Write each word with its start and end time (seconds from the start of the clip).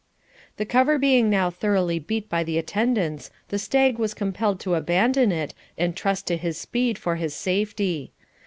The 0.57 0.65
cover 0.65 0.97
being 0.97 1.29
now 1.29 1.51
thoroughly 1.51 1.99
beat 1.99 2.27
by 2.27 2.43
the 2.43 2.57
attendants, 2.57 3.29
the 3.49 3.59
stag 3.59 3.99
was 3.99 4.15
compelled 4.15 4.59
to 4.61 4.73
abandon 4.73 5.31
it 5.31 5.53
and 5.77 5.95
trust 5.95 6.25
to 6.25 6.37
his 6.37 6.57
speed 6.57 6.97
for 6.97 7.17
his 7.17 7.35
safety. 7.35 8.11